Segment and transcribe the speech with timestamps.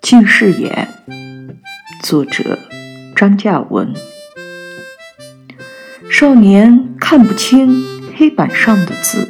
[0.00, 0.88] 近视眼，
[2.02, 2.58] 作者
[3.16, 3.92] 张嘉文。
[6.10, 7.82] 少年看不清
[8.16, 9.28] 黑板上的字，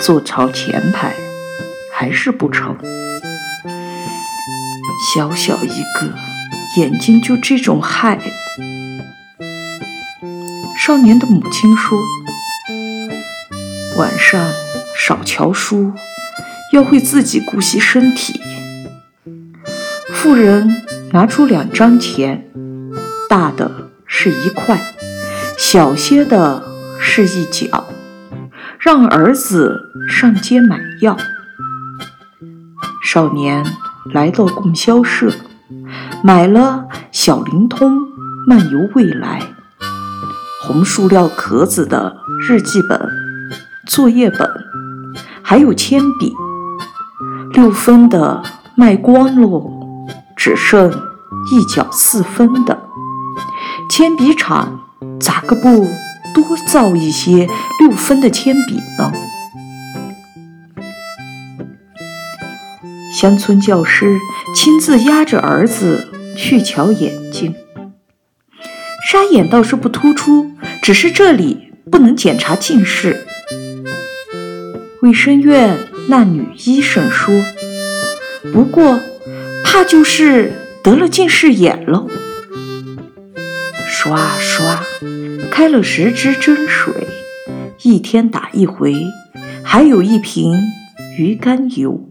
[0.00, 1.14] 坐朝前排
[1.92, 2.76] 还是不成。
[5.14, 6.14] 小小一个
[6.76, 8.18] 眼睛就这种害。
[10.78, 11.98] 少年的母亲说
[13.96, 14.52] ：“晚上
[14.94, 15.92] 少瞧书，
[16.72, 18.40] 要会自己顾惜身体。”
[20.12, 22.46] 妇人拿出两张钱，
[23.28, 24.78] 大的是一块，
[25.56, 26.62] 小些的
[27.00, 27.88] 是一角，
[28.78, 31.16] 让儿子上街买药。
[33.02, 33.64] 少年
[34.12, 35.32] 来到供销社，
[36.26, 38.00] 买了《小灵通
[38.48, 39.40] 漫游未来》，
[40.66, 42.16] 红塑料壳子的
[42.48, 43.00] 日记本、
[43.86, 44.50] 作业本，
[45.40, 46.34] 还有铅笔。
[47.52, 48.42] 六分的
[48.74, 49.70] 卖光喽。
[50.36, 50.90] 只剩
[51.52, 52.76] 一角四分的
[53.88, 54.80] 铅笔厂，
[55.20, 55.86] 咋个不
[56.34, 59.12] 多造一些六分的铅笔呢？
[63.14, 64.18] 乡村教师
[64.56, 67.54] 亲自押着儿子去瞧眼睛，
[69.08, 70.50] 沙眼倒是不突出，
[70.82, 73.26] 只是这里不能检查近视。
[75.02, 75.78] 卫生院
[76.08, 77.34] 那女医生说
[78.52, 79.00] ：“不过。”
[79.68, 82.08] 怕就是得了近视眼喽。
[83.86, 84.82] 刷刷，
[85.50, 86.94] 开了十支针水，
[87.82, 88.94] 一天打一回，
[89.62, 90.54] 还有一瓶
[91.18, 92.08] 鱼肝油。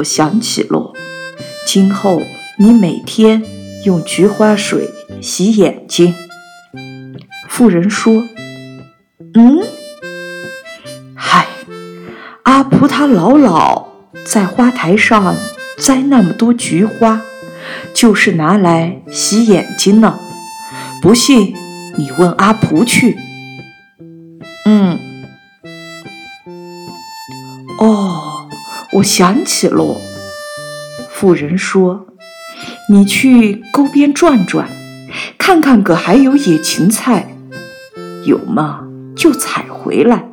[0.00, 0.92] 我想起了，
[1.66, 2.22] 今后
[2.58, 3.42] 你每天
[3.84, 4.88] 用菊花水
[5.20, 6.14] 洗眼睛。
[7.50, 8.22] 妇人说
[9.34, 9.60] ：“嗯。”
[11.14, 11.46] 嗨
[12.44, 13.88] 阿婆她老老
[14.24, 15.36] 在花台上
[15.76, 17.20] 栽那么多菊花，
[17.92, 20.18] 就是拿来洗眼睛呢。
[21.02, 21.54] 不信
[21.98, 23.18] 你问阿婆去。
[24.64, 24.98] 嗯，
[28.92, 30.00] 我想起了。
[31.12, 32.06] 妇人说
[32.88, 34.68] ：“你去沟边转转，
[35.38, 37.36] 看看可还有野芹菜，
[38.24, 40.29] 有嘛就采回来。”